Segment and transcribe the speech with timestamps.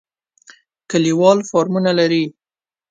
[0.89, 2.23] کلیوال فارمونه لري.